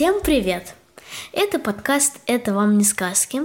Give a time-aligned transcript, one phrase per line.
[0.00, 0.76] Всем привет!
[1.30, 3.42] Это подкаст «Это вам не сказки»,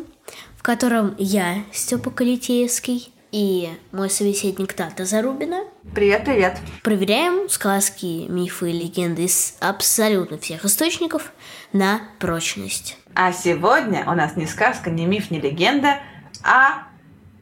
[0.55, 6.57] в котором я, Степа Калитеевский, и мой собеседник Тата Зарубина Привет, привет.
[6.81, 11.33] проверяем сказки, мифы и легенды из абсолютно всех источников
[11.73, 12.97] на прочность.
[13.15, 15.99] А сегодня у нас не сказка, не миф, не легенда,
[16.41, 16.87] а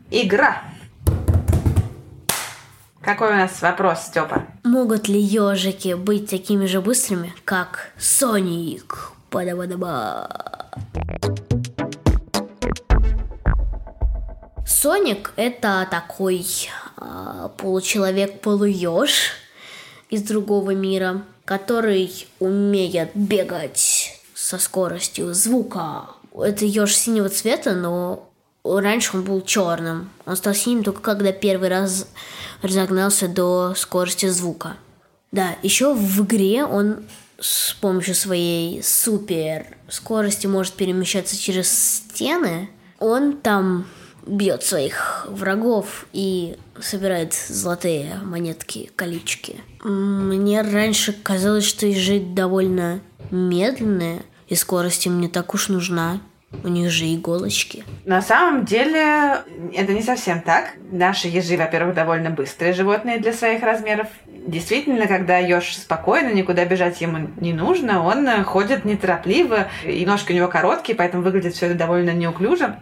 [0.09, 0.63] игра.
[3.03, 4.45] Какой у нас вопрос, Степа?
[4.63, 9.11] Могут ли ежики быть такими же быстрыми, как Соник?
[9.29, 10.71] Ба-да-ба-да-ба.
[14.65, 16.45] Соник это такой
[16.95, 19.31] а, получеловек-полуеж
[20.09, 22.09] из другого мира, который
[22.39, 26.05] умеет бегать со скоростью звука.
[26.33, 28.29] Это еж синего цвета, но
[28.63, 30.09] раньше он был черным.
[30.25, 32.07] Он стал синим только когда первый раз
[32.61, 34.77] разогнался до скорости звука.
[35.31, 37.03] Да, еще в игре он
[37.39, 42.69] с помощью своей супер скорости может перемещаться через стены.
[42.99, 43.85] Он там
[44.25, 49.57] бьет своих врагов и собирает золотые монетки, колючки.
[49.83, 56.21] Мне раньше казалось, что ежи довольно медленные, и скорость им не так уж нужна.
[56.63, 57.83] У них же иголочки.
[58.05, 59.39] На самом деле
[59.73, 60.73] это не совсем так.
[60.91, 64.07] Наши ежи, во-первых, довольно быстрые животные для своих размеров.
[64.27, 70.35] Действительно, когда еж спокойно, никуда бежать ему не нужно, он ходит неторопливо, и ножки у
[70.35, 72.77] него короткие, поэтому выглядит все это довольно неуклюже.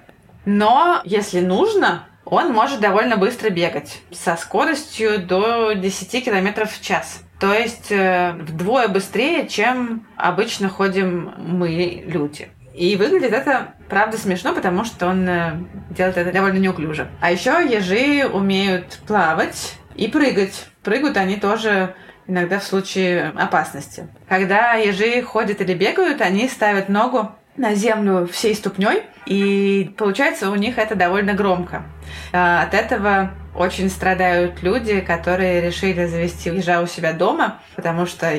[0.45, 7.23] Но если нужно, он может довольно быстро бегать со скоростью до 10 км в час.
[7.39, 12.49] То есть э, вдвое быстрее, чем обычно ходим мы, люди.
[12.73, 15.53] И выглядит это, правда, смешно, потому что он э,
[15.89, 17.09] делает это довольно неуклюже.
[17.19, 20.67] А еще ежи умеют плавать и прыгать.
[20.83, 21.95] Прыгают они тоже
[22.27, 24.07] иногда в случае опасности.
[24.29, 30.55] Когда ежи ходят или бегают, они ставят ногу на землю всей ступней, и получается у
[30.55, 31.83] них это довольно громко.
[32.31, 38.31] А, От этого очень страдают люди, которые решили завести ежа у себя дома, потому что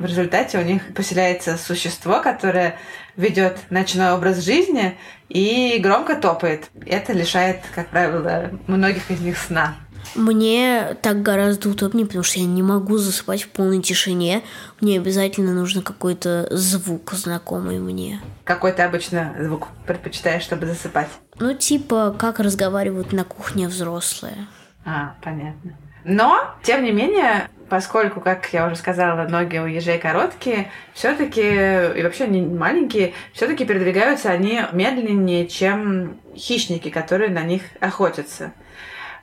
[0.00, 2.76] в результате у них поселяется существо, которое
[3.16, 4.96] ведет ночной образ жизни
[5.28, 6.70] и громко топает.
[6.86, 9.76] Это лишает, как правило, многих из них сна.
[10.14, 14.42] Мне так гораздо удобнее, потому что я не могу засыпать в полной тишине.
[14.80, 18.20] Мне обязательно нужен какой-то звук, знакомый мне.
[18.44, 21.08] Какой ты обычно звук предпочитаешь, чтобы засыпать?
[21.38, 24.46] Ну, типа, как разговаривают на кухне взрослые.
[24.86, 25.76] А, понятно.
[26.04, 32.02] Но, тем не менее, поскольку, как я уже сказала, ноги у ежей короткие, все-таки, и
[32.02, 38.52] вообще они маленькие, все-таки передвигаются они медленнее, чем хищники, которые на них охотятся.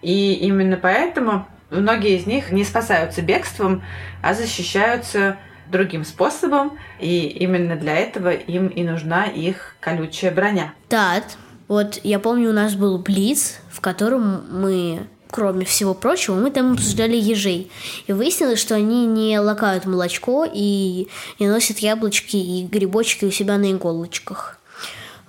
[0.02, 3.84] И именно поэтому многие из них не спасаются бегством,
[4.24, 5.38] а защищаются
[5.70, 10.74] другим способом, и именно для этого им и нужна их колючая броня.
[10.88, 11.38] Тат,
[11.68, 16.74] вот я помню, у нас был Блиц, в котором мы кроме всего прочего, мы там
[16.74, 17.72] обсуждали ежей.
[18.08, 21.08] И выяснилось, что они не лакают молочко и
[21.40, 24.60] не носят яблочки и грибочки у себя на иголочках.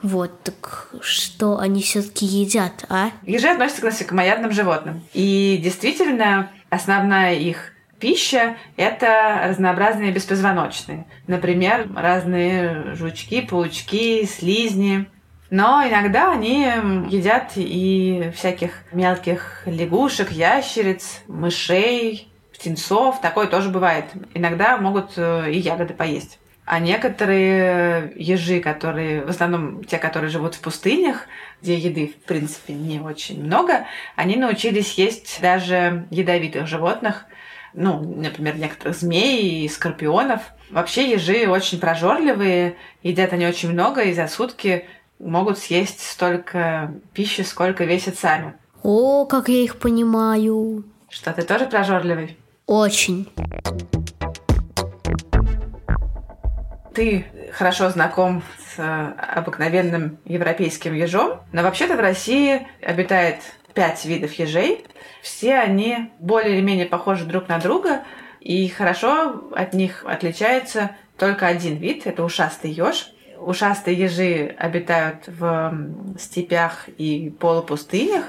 [0.02, 3.10] Вот, так что они все-таки едят, а?
[3.26, 5.02] Ежи относятся к насекомоядным животным.
[5.12, 11.06] И действительно, основная их пища– это разнообразные беспозвоночные.
[11.26, 15.06] Например, разные жучки, паучки, слизни.
[15.50, 16.64] Но иногда они
[17.08, 23.20] едят и всяких мелких лягушек, ящериц, мышей, птенцов.
[23.20, 24.04] Такое тоже бывает.
[24.34, 26.38] Иногда могут э, и ягоды поесть.
[26.66, 31.24] А некоторые ежи, которые, в основном те, которые живут в пустынях,
[31.62, 33.86] где еды, в принципе, не очень много,
[34.16, 37.24] они научились есть даже ядовитых животных,
[37.72, 40.42] ну, например, некоторых змей и скорпионов.
[40.68, 44.84] Вообще ежи очень прожорливые, едят они очень много, и за сутки
[45.18, 48.54] могут съесть столько пищи, сколько весят сами.
[48.82, 50.84] О, как я их понимаю.
[51.08, 52.38] Что, ты тоже прожорливый?
[52.66, 53.28] Очень.
[56.94, 63.36] Ты хорошо знаком с э, обыкновенным европейским ежом, но вообще-то в России обитает
[63.72, 64.84] пять видов ежей.
[65.22, 68.02] Все они более или менее похожи друг на друга,
[68.40, 73.12] и хорошо от них отличается только один вид, это ушастый еж.
[73.40, 75.72] Ушастые ежи обитают в
[76.18, 78.24] степях и полупустынях.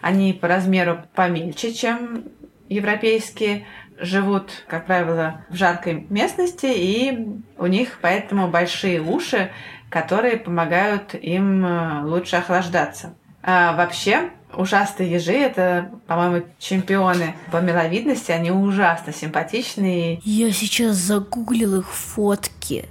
[0.00, 2.24] Они по размеру помельче, чем
[2.68, 3.66] европейские.
[4.02, 9.50] Живут, как правило, в жаркой местности, и у них поэтому большие уши,
[9.90, 13.14] которые помогают им э, лучше охлаждаться.
[13.42, 18.32] А вообще, ушастые ежи– это, по-моему, чемпионы по миловидности.
[18.32, 20.20] Они ужасно симпатичные.
[20.24, 22.86] Я сейчас загуглил их фотки.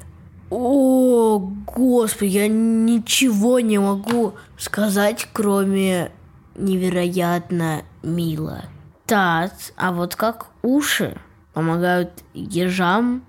[0.50, 6.12] О, господи, я ничего не могу сказать, кроме
[6.56, 8.66] невероятно мило.
[9.06, 11.18] Так, а вот как уши
[11.54, 13.24] помогают ежам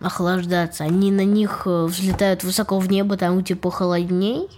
[0.00, 0.84] охлаждаться?
[0.84, 4.48] Они на них э, взлетают высоко в небо, там типа холодней,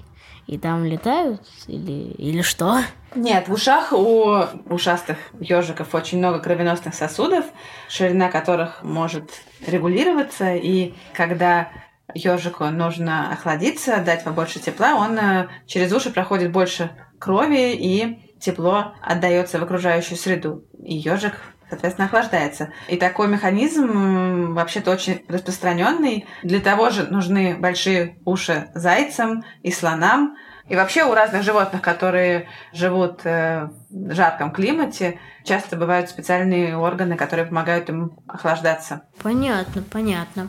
[0.46, 1.42] и там летают?
[1.66, 2.78] Или, или что?
[3.14, 7.46] Нет, в ушах у ушастых ежиков очень много кровеносных сосудов,
[7.88, 9.30] ширина которых может
[9.66, 11.68] регулироваться, и когда
[12.14, 18.94] ежику нужно охладиться, дать побольше тепла, он э, через уши проходит больше крови, и тепло
[19.02, 20.64] отдается в окружающую среду.
[20.82, 21.34] И ежик,
[21.68, 22.70] соответственно, охлаждается.
[22.88, 26.26] И такой механизм вообще-то очень распространенный.
[26.42, 30.36] Для того же нужны большие уши зайцам и слонам.
[30.68, 37.16] И вообще у разных животных, которые живут э, в жарком климате, часто бывают специальные органы,
[37.16, 39.02] которые помогают им охлаждаться.
[39.22, 40.48] Понятно, понятно.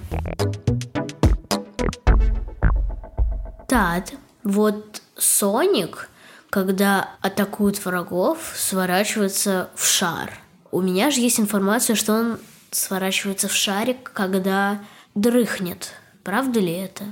[3.68, 4.06] Так,
[4.44, 6.10] вот Соник,
[6.50, 10.32] когда атакует врагов, сворачивается в шар.
[10.72, 12.40] У меня же есть информация, что он
[12.72, 14.80] сворачивается в шарик, когда
[15.16, 15.94] дрыхнет.
[16.24, 17.04] Правда ли это?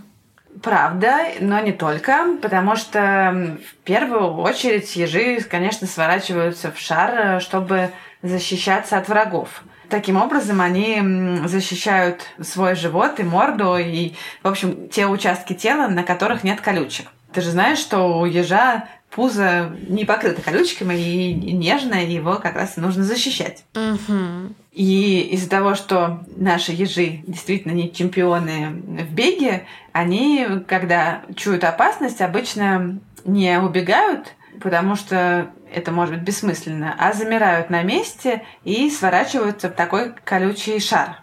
[0.61, 7.39] Правда, но не только, потому что в первую очередь ежи, конечно, сворачиваются в шар, э,
[7.41, 7.91] чтобы
[8.21, 9.63] защищаться от врагов.
[9.89, 11.01] Таким образом, они
[11.45, 17.07] защищают свой живот и морду, и, в общем, те участки тела, на которых нет колючек.
[17.33, 22.75] Ты же знаешь, что у ежа пузо не покрыто колючками и нежное, его как раз
[22.75, 23.63] нужно защищать.
[23.73, 24.53] Угу.
[24.73, 32.21] И из-за того, что наши ежи действительно не чемпионы в беге, они, когда чуют опасность,
[32.21, 39.69] обычно не убегают, потому что это может быть бессмысленно, а замирают на месте и сворачиваются
[39.69, 41.21] в такой колючий шар.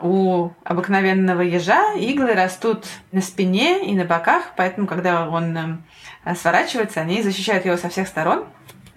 [0.00, 5.82] У обыкновенного ежа иглы растут на спине и на боках, поэтому, когда он
[6.24, 8.46] э, сворачивается, они защищают его со всех сторон.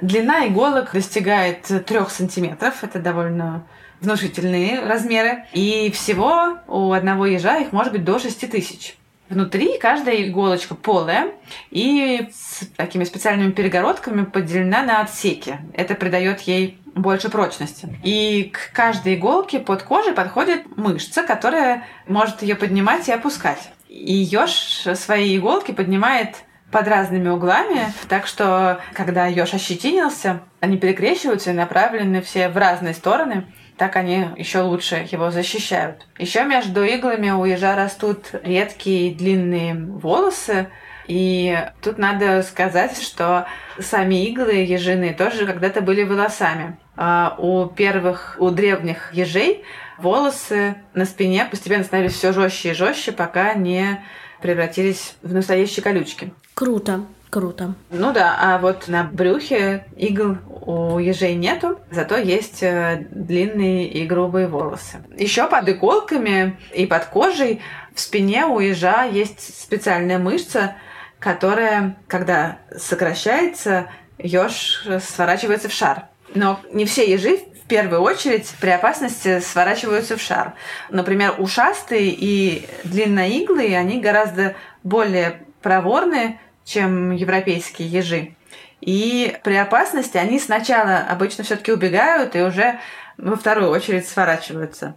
[0.01, 2.83] Длина иголок достигает 3 сантиметров.
[2.83, 3.65] Это довольно
[4.01, 5.45] внушительные размеры.
[5.53, 8.98] И всего у одного ежа их может быть до 6 тысяч.
[9.29, 11.31] Внутри каждая иголочка полая
[11.69, 15.59] и с такими специальными перегородками поделена на отсеки.
[15.73, 17.95] Это придает ей больше прочности.
[18.03, 23.71] И к каждой иголке под кожей подходит мышца, которая может ее поднимать и опускать.
[23.87, 26.35] И еж свои иголки поднимает
[26.71, 32.93] под разными углами, так что, когда еж ощетинился, они перекрещиваются и направлены все в разные
[32.93, 33.45] стороны.
[33.79, 36.05] Так они еще лучше его защищают.
[36.17, 40.67] Еще между иглами у ежа растут редкие длинные волосы.
[41.07, 43.47] И тут надо сказать, что
[43.79, 46.77] сами иглы ежиные тоже когда-то были волосами.
[46.97, 49.63] А у первых, у древних ежей
[49.97, 54.03] волосы на спине постепенно становились все жестче и жестче, пока не
[54.41, 56.33] превратились в настоящие колючки.
[56.53, 57.73] Круто, круто.
[57.89, 64.05] Ну да, а вот на брюхе игл у ежей нету, зато есть э, длинные и
[64.05, 65.03] грубые волосы.
[65.17, 67.61] Еще под иголками и под кожей
[67.93, 70.75] в спине у ежа есть специальная мышца,
[71.19, 76.05] которая, когда сокращается, еж сворачивается в шар.
[76.35, 80.53] Но не все ежи в первую очередь при опасности сворачиваются в шар.
[80.89, 88.35] Например, ушастые и длинноиглые, они гораздо более проворны, чем европейские ежи.
[88.81, 92.79] И при опасности они сначала обычно все-таки убегают и уже
[93.17, 94.95] во вторую очередь сворачиваются.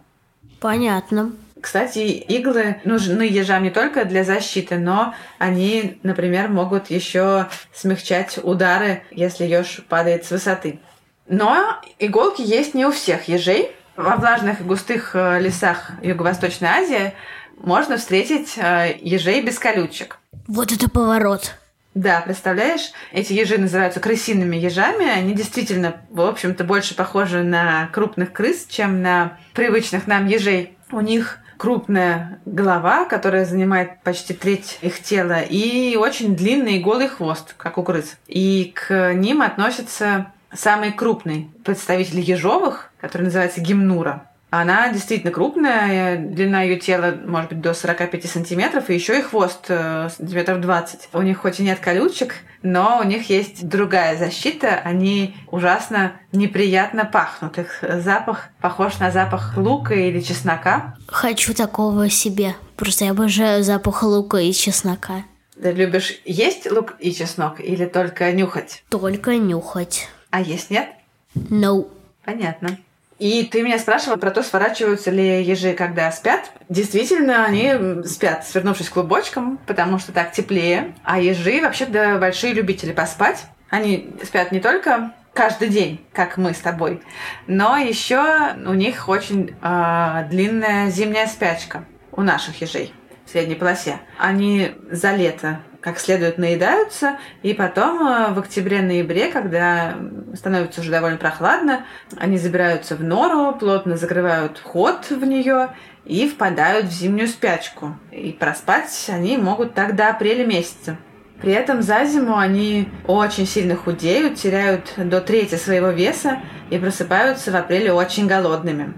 [0.59, 1.33] Понятно.
[1.59, 9.03] Кстати, иглы нужны ежам не только для защиты, но они, например, могут еще смягчать удары,
[9.11, 10.79] если еж падает с высоты.
[11.27, 13.71] Но иголки есть не у всех ежей.
[13.95, 17.13] Во влажных и густых э, лесах Юго-Восточной Азии
[17.57, 20.17] можно встретить э, ежей без колючек.
[20.47, 21.53] Вот это поворот.
[21.93, 25.07] Да, представляешь, эти ежи называются крысиными ежами.
[25.07, 30.77] Они действительно, в общем-то, больше похожи на крупных крыс, чем на привычных нам ежей.
[30.91, 37.53] У них крупная голова, которая занимает почти треть их тела, и очень длинный голый хвост,
[37.57, 38.17] как у крыс.
[38.27, 44.29] И к ним относятся самый крупный представитель ежовых, который называется гимнура.
[44.55, 49.65] Она действительно крупная, длина ее тела может быть до 45 сантиметров, и еще и хвост
[49.69, 51.09] э, сантиметров 20.
[51.11, 54.79] У них хоть и нет колючек, но у них есть другая защита.
[54.83, 57.57] Они ужасно неприятно пахнут.
[57.57, 60.97] Их запах похож на запах лука или чеснока.
[61.07, 62.53] Хочу такого себе.
[62.75, 65.23] Просто я обожаю запах лука и чеснока.
[65.59, 68.83] Ты любишь есть лук и чеснок или только нюхать?
[68.89, 70.09] Только нюхать.
[70.29, 70.89] А есть нет?
[71.33, 71.87] No.
[72.23, 72.77] Понятно.
[73.19, 76.51] И ты меня спрашивала про то, сворачиваются ли ежи, когда спят.
[76.69, 80.95] Действительно, они спят, свернувшись клубочком, потому что так теплее.
[81.03, 83.45] А ежи вообще-то большие любители поспать.
[83.69, 87.01] Они спят не только каждый день, как мы с тобой,
[87.47, 92.93] но еще у них очень э, длинная зимняя спячка у наших ежей
[93.25, 93.99] в средней полосе.
[94.17, 99.97] Они за лето как следует наедаются, и потом э, в октябре-ноябре, когда
[100.33, 101.85] становится уже довольно прохладно,
[102.17, 105.69] они забираются в нору, плотно закрывают вход в нее
[106.05, 107.97] и впадают в зимнюю спячку.
[108.11, 110.97] И проспать они могут так до апреля месяца.
[111.41, 117.51] При этом за зиму они очень сильно худеют, теряют до трети своего веса и просыпаются
[117.51, 118.93] в апреле очень голодными.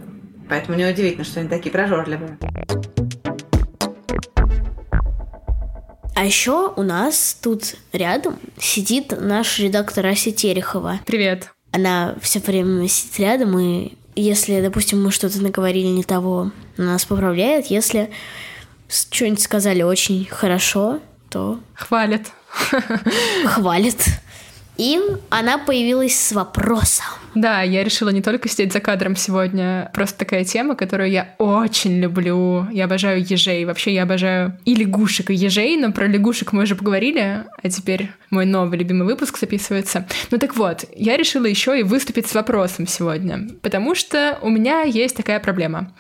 [0.47, 2.37] Поэтому неудивительно, что они такие прожорливые.
[6.15, 11.01] А еще у нас тут рядом сидит наш редактор Ася Терехова.
[11.05, 11.51] Привет.
[11.73, 17.03] Она все время сидит рядом, и если, допустим, мы что-то наговорили не того, она нас
[17.03, 17.65] поправляет.
[17.65, 18.11] Если
[18.87, 22.31] что-нибудь сказали очень хорошо, то Хвалят.
[23.45, 24.01] хвалит.
[24.77, 27.07] И она появилась с вопросом.
[27.35, 31.99] Да, я решила не только сидеть за кадром сегодня, просто такая тема, которую я очень
[31.99, 32.65] люблю.
[32.71, 33.65] Я обожаю ежей.
[33.65, 38.09] Вообще я обожаю и лягушек, и ежей, но про лягушек мы уже поговорили, а теперь
[38.29, 40.07] мой новый любимый выпуск записывается.
[40.31, 44.83] Ну так вот, я решила еще и выступить с вопросом сегодня, потому что у меня
[44.83, 45.93] есть такая проблема.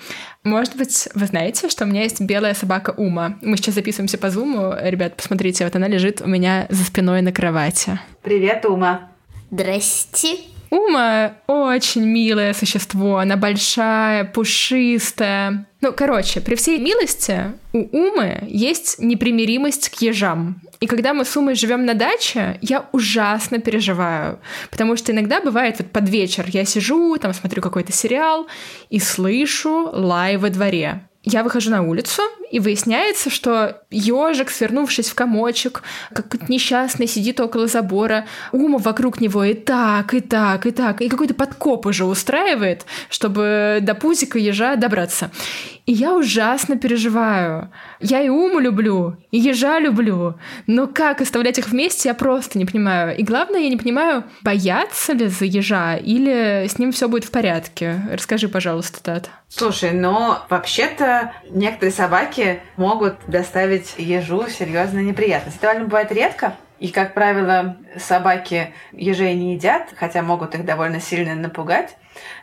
[0.43, 3.37] Может быть, вы знаете, что у меня есть белая собака Ума.
[3.41, 4.73] Мы сейчас записываемся по зуму.
[4.79, 7.99] Ребят, посмотрите, вот она лежит у меня за спиной на кровати.
[8.21, 9.09] Привет, Ума.
[9.51, 10.37] Здрасте.
[10.69, 15.67] Ума очень милое существо, она большая, пушистая.
[15.81, 20.61] Ну, короче, при всей милости у Умы есть непримиримость к ежам.
[20.79, 24.39] И когда мы с Умой живем на даче, я ужасно переживаю.
[24.71, 28.47] Потому что иногда бывает вот под вечер я сижу, там смотрю какой-то сериал
[28.89, 31.07] и слышу лай во дворе.
[31.23, 35.83] Я выхожу на улицу, и выясняется, что ежик, свернувшись в комочек,
[36.13, 41.09] как несчастный, сидит около забора, ума вокруг него и так, и так, и так, и
[41.09, 45.31] какой-то подкоп уже устраивает, чтобы до пузика ежа добраться.
[45.85, 47.71] И я ужасно переживаю.
[47.99, 50.35] Я и Уму люблю, и ежа люблю,
[50.67, 53.15] но как оставлять их вместе, я просто не понимаю.
[53.15, 57.31] И главное, я не понимаю, бояться ли за ежа или с ним все будет в
[57.31, 58.01] порядке.
[58.11, 59.29] Расскажи, пожалуйста, Тат.
[59.47, 62.34] Слушай, но вообще-то некоторые собаки
[62.77, 65.57] могут доставить ежу серьезные неприятности.
[65.57, 66.55] Это довольно бывает редко.
[66.79, 71.95] И, как правило, собаки ежей не едят, хотя могут их довольно сильно напугать.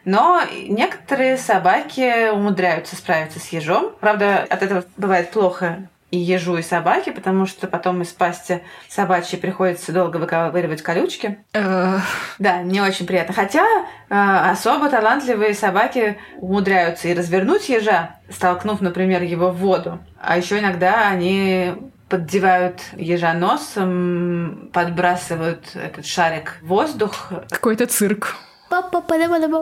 [0.04, 3.92] Но некоторые собаки умудряются справиться с ежом.
[4.00, 9.40] Правда, от этого бывает плохо и ежу, и собаке, потому что потом из пасти собачьей
[9.40, 11.38] приходится долго выковыривать колючки.
[11.52, 13.34] Да, не очень приятно.
[13.34, 20.00] Хотя э, особо талантливые собаки умудряются и развернуть ежа, столкнув, например, его в воду.
[20.20, 21.72] А еще иногда они
[22.10, 27.32] поддевают ежа носом, подбрасывают этот шарик в воздух.
[27.48, 28.36] Какой-то цирк.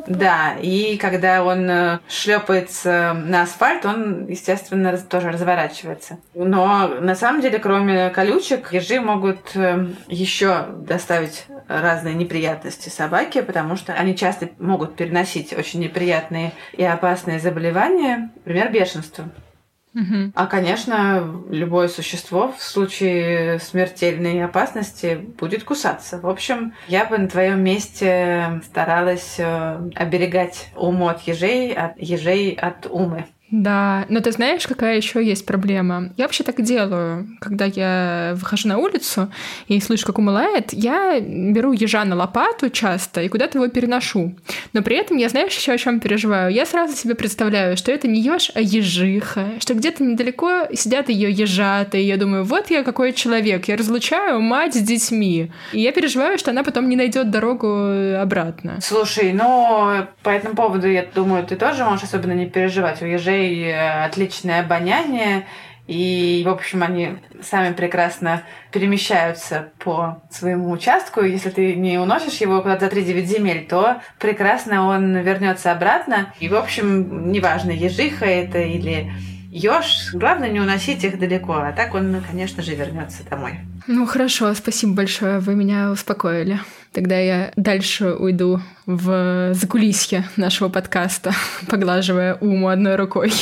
[0.07, 6.19] Да, и когда он э, шлепается на асфальт, он, естественно, тоже разворачивается.
[6.35, 9.55] Но на самом деле, кроме колючек, ежи могут
[10.07, 17.41] еще доставить разные неприятности собаке, потому что они часто могут переносить очень неприятные и опасные
[17.41, 19.25] заболевания, например, бешенство.
[20.35, 26.21] А, конечно, любое существо в случае смертельной опасности будет кусаться.
[26.21, 32.53] В общем, я бы на твоем месте старалась э, оберегать уму от ежей, от ежей
[32.53, 33.27] от умы.
[33.51, 36.11] Да, но ты знаешь, какая еще есть проблема?
[36.17, 37.29] Я вообще так делаю.
[37.41, 39.31] Когда я выхожу на улицу
[39.67, 44.35] и слышу, как умылает, я беру ежа на лопату часто и куда-то его переношу.
[44.73, 46.53] Но при этом я, знаешь, еще о чем переживаю?
[46.53, 51.31] Я сразу себе представляю, что это не еж, а ежиха, что где-то недалеко сидят ее
[51.31, 55.51] ежата, и я думаю, вот я какой человек, я разлучаю мать с детьми.
[55.73, 57.67] И я переживаю, что она потом не найдет дорогу
[58.21, 58.79] обратно.
[58.81, 63.03] Слушай, ну, по этому поводу, я думаю, ты тоже можешь особенно не переживать.
[63.03, 65.47] У ежей э, отличное обоняние,
[65.87, 71.23] И, в общем, они сами прекрасно перемещаются по своему участку.
[71.23, 76.33] Если ты не уносишь его куда-то за 3-9 земель, то прекрасно он вернется обратно.
[76.39, 79.11] И, в общем, неважно, ежиха это или
[79.51, 83.59] еж, главное не уносить их далеко, а так он, конечно же, вернется домой.
[83.89, 86.61] Ну хорошо, спасибо большое, вы меня успокоили.
[86.93, 91.33] Тогда я дальше уйду в закулисье нашего подкаста,
[91.69, 93.33] поглаживая уму одной рукой.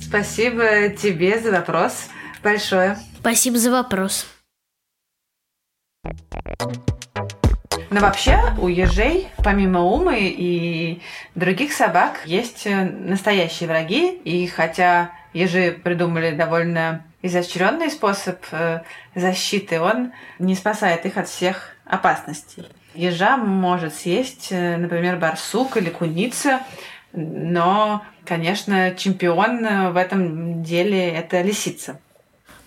[0.00, 2.08] Спасибо тебе за вопрос
[2.42, 2.98] большое.
[3.20, 4.26] Спасибо за вопрос.
[7.90, 11.00] Но вообще у ежей, помимо Умы и
[11.34, 14.10] других собак, есть настоящие враги.
[14.24, 18.82] И хотя ежи придумали довольно изощренный способ э,
[19.14, 22.64] защиты, он не спасает их от всех опасностей.
[22.94, 26.60] Ежа может съесть, э, например, барсук или куница,
[27.12, 31.98] но, конечно, чемпион в этом деле это лисица.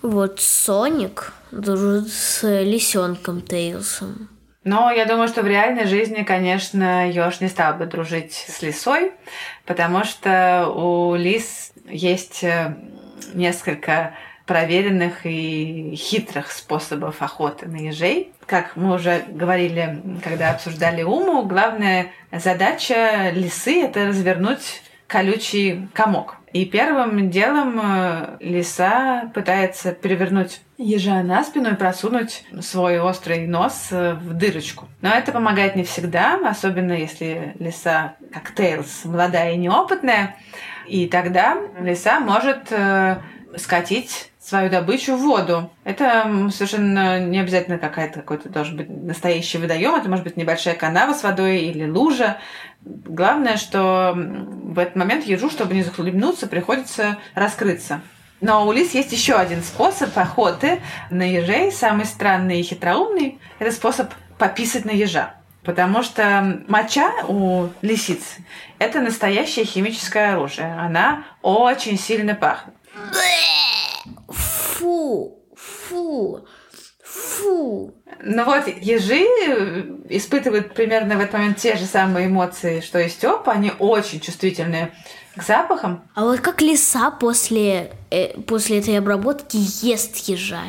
[0.02, 4.30] Вот Соник дружит с лисенком Тейлсом.
[4.64, 9.12] Но я думаю, что в реальной жизни, конечно, Ёж не стал бы дружить с лисой,
[9.66, 12.76] потому что у лис есть э,
[13.34, 14.14] несколько
[14.46, 18.34] проверенных и хитрых способов охоты на ежей.
[18.46, 26.38] Как мы уже говорили, когда обсуждали Уму, главная задача лисы– это развернуть колючий комок.
[26.54, 33.88] И первым делом э, лиса пытается перевернуть ежа на спину и просунуть свой острый нос
[33.92, 34.88] э, в дырочку.
[35.02, 40.36] Но это помогает не всегда, особенно если лиса, как Тейлс, молодая и неопытная.
[40.88, 43.18] И тогда лиса может э,
[43.56, 45.72] скатить свою добычу в воду.
[45.84, 51.14] Это совершенно не обязательно какая-то какой-то должен быть настоящий водоем, это может быть небольшая канава
[51.14, 52.38] с водой или лужа.
[52.82, 58.02] Главное, что в этот момент ежу, чтобы не захлебнуться, приходится раскрыться.
[58.42, 60.82] Но у лис есть еще один способ охоты
[61.12, 63.38] на ежей, самый странный и хитроумный.
[63.60, 65.36] Это способ пописать на ежа.
[65.64, 68.38] Потому что моча у лисиц–
[68.80, 70.74] это настоящее химическое оружие.
[70.74, 72.74] Она очень сильно пахнет.
[74.30, 76.46] Фу, фу,
[77.04, 77.94] фу.
[78.24, 79.26] Ну вот, ежи
[80.10, 83.52] испытывают примерно в этот момент те же самые эмоции, что и Степа.
[83.52, 84.94] Они очень чувствительные
[85.36, 86.04] к запахам.
[86.16, 90.62] А вот как лиса после, э, после этой обработки ест ежа?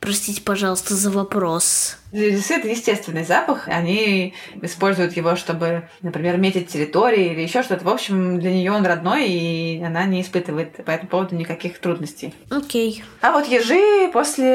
[0.00, 1.98] Простите, пожалуйста, за вопрос.
[2.12, 3.68] Лисы это естественный запах.
[3.68, 7.84] Они используют его, чтобы, например, метить территории или еще что-то.
[7.84, 12.34] В общем, для нее он родной, и она не испытывает по этому поводу никаких трудностей.
[12.50, 13.04] Окей.
[13.20, 14.48] А вот ежи после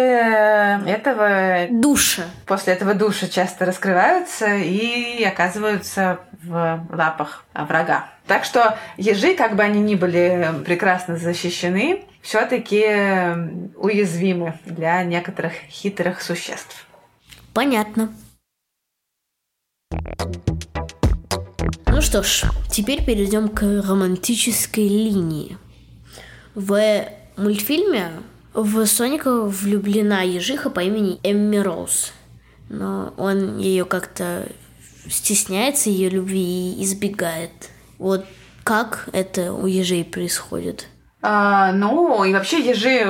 [0.86, 1.68] этого...
[1.70, 2.24] Душа.
[2.48, 8.10] После этого душа часто раскрываются и оказываются в лапах врага.
[8.28, 12.84] Так что ежи, как бы они ни были прекрасно защищены, все-таки
[13.76, 16.88] уязвимы для некоторых хитрых существ.
[17.54, 18.10] Понятно.
[21.88, 25.58] Ну что ж, теперь перейдем к романтической линии.
[26.54, 27.06] В
[27.38, 28.12] мультфильме
[28.54, 32.14] в Соника влюблена ежиха по имени Эмми Роуз.
[32.70, 34.48] Но он ее как-то
[35.10, 37.52] стесняется ее любви и избегает.
[37.98, 38.26] Вот
[38.64, 40.88] как это у ежей происходит?
[41.22, 43.06] А, ну, и вообще ежи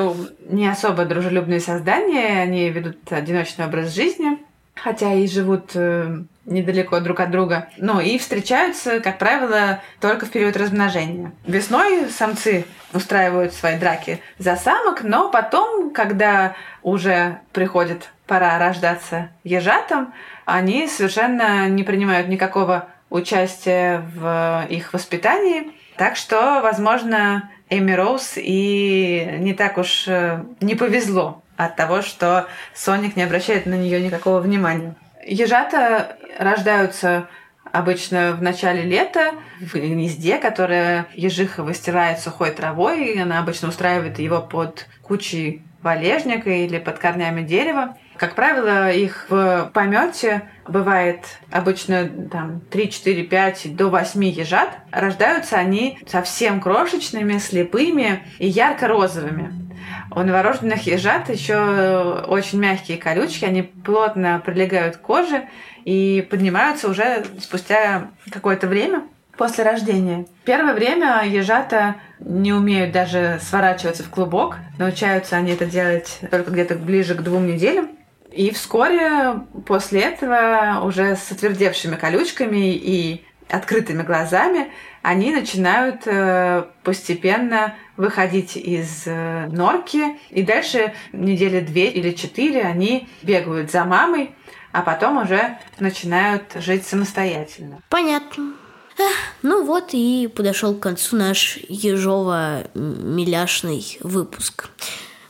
[0.48, 4.38] не особо дружелюбные создания, они ведут одиночный образ жизни,
[4.74, 7.70] хотя и живут э, недалеко друг от друга.
[7.78, 11.34] Ну, и встречаются, как правило, только в период размножения.
[11.46, 20.14] Весной самцы устраивают свои драки за самок, но потом, когда уже приходит пора рождаться ежатам,
[20.46, 25.72] они совершенно не принимают никакого участия в их воспитании.
[25.98, 32.48] Так что, возможно, Эми Роуз и не так уж э, не повезло от того, что
[32.74, 34.96] Соник не обращает на нее никакого внимания.
[35.26, 37.28] Ежата рождаются
[37.72, 44.20] обычно в начале лета в гнезде, которое ежиха выстилает сухой травой, и она обычно устраивает
[44.20, 47.96] его под кучей валежника или под корнями дерева.
[48.18, 54.70] Как правило, их в помете бывает обычно там 3, 4, 5 до 8 ежат.
[54.92, 59.66] Рождаются они совсем крошечными, слепыми и ярко-розовыми.
[60.12, 65.48] У новорожденных ежат еще очень мягкие колючки, они плотно прилегают к коже
[65.84, 69.04] и поднимаются уже спустя какое-то время
[69.38, 70.26] после рождения.
[70.44, 74.58] Первое время ежата не умеют даже сворачиваться в клубок.
[74.78, 77.90] Научаются они это делать только где-то ближе к двум неделям.
[78.32, 84.72] И вскоре после этого уже с отвердевшими колючками и открытыми глазами,
[85.02, 93.08] они начинают э, постепенно выходить из э, норки, и дальше недели две или четыре они
[93.22, 94.36] бегают за мамой,
[94.72, 97.82] а потом уже начинают жить самостоятельно.
[97.90, 98.54] Понятно.
[98.98, 104.70] Эх, ну вот и подошел к концу наш ежово-миляшный выпуск.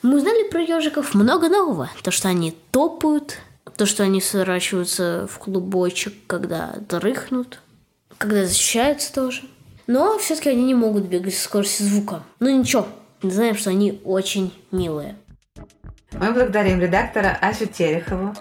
[0.04, 1.90] Мы узнали про ежиков много нового.
[2.04, 3.40] То, что они топают,
[3.76, 7.60] то, что они сворачиваются в клубочек, когда дрыхнут,
[8.20, 9.42] когда защищаются тоже.
[9.88, 12.24] Но все-таки они не могут бегать со скоростью звука.
[12.40, 12.88] Ну ничего,
[13.22, 15.18] знаем, что они очень милые.
[16.20, 18.34] Мы благодарим редактора Асю Терехову,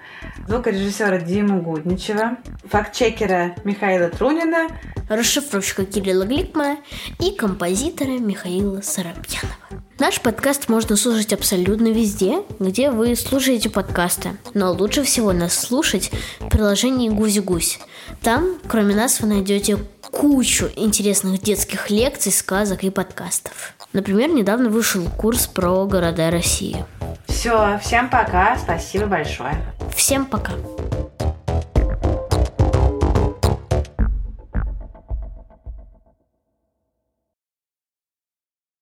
[0.47, 2.39] звукорежиссера Диму Гудничева,
[2.71, 4.69] фактчекера Михаила Трунина,
[5.09, 6.79] расшифровщика Кирилла Гликмана
[7.19, 9.57] и композитора Михаила Соробьянова.
[9.99, 14.31] Наш подкаст можно слушать абсолютно везде, где вы слушаете подкасты.
[14.55, 17.81] Но лучше всего нас слушать в приложении Гузи-Гусь.
[18.23, 19.79] Там, кроме нас, вы найдете
[20.13, 23.75] кучу интересных детских лекций, сказок и подкастов.
[23.95, 26.85] Например, недавно вышел курс про города России.
[27.29, 29.55] Все, всем пока, спасибо большое.
[29.95, 30.53] Всем пока!